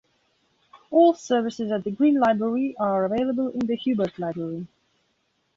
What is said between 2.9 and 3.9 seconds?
available in the